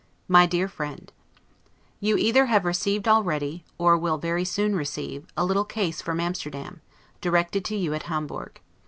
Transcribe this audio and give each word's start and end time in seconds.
MY 0.27 0.47
DEAR 0.47 0.67
FRIEND: 0.67 1.13
You 1.99 2.17
either 2.17 2.47
have 2.47 2.65
received 2.65 3.07
already, 3.07 3.63
or 3.77 3.95
will 3.95 4.17
very 4.17 4.43
soon 4.43 4.75
receive, 4.75 5.27
a 5.37 5.45
little 5.45 5.63
case 5.63 6.01
from 6.01 6.19
Amsterdam, 6.19 6.81
directed 7.21 7.63
to 7.65 7.75
you 7.75 7.93
at 7.93 8.07
Hamburg. 8.09 8.61